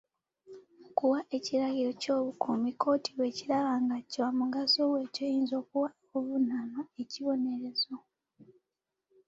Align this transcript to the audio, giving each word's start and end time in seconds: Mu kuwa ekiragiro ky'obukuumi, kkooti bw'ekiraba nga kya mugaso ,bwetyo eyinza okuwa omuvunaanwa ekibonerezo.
Mu 0.79 0.89
kuwa 0.97 1.19
ekiragiro 1.37 1.91
ky'obukuumi, 2.01 2.69
kkooti 2.73 3.09
bw'ekiraba 3.15 3.73
nga 3.83 3.97
kya 4.11 4.27
mugaso 4.39 4.79
,bwetyo 4.91 5.23
eyinza 5.31 5.55
okuwa 5.61 5.89
omuvunaanwa 6.15 6.81
ekibonerezo. 7.01 7.95